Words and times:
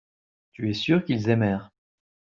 tu 0.53 0.67
es 0.67 0.73
sûr 0.73 1.03
qu'ils 1.05 1.29
aimèrent. 1.29 1.69